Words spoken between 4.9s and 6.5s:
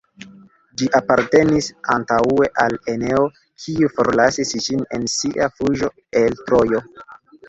en sia fuĝo el